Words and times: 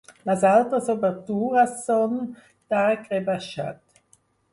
Les 0.27 0.43
altres 0.51 0.87
obertures 0.93 1.75
són 1.89 2.15
d’arc 2.73 3.05
rebaixat. 3.13 4.01